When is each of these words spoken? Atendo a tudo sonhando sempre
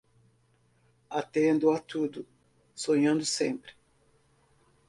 Atendo 1.11 1.69
a 1.69 1.77
tudo 1.77 2.25
sonhando 2.73 3.23
sempre 3.23 3.71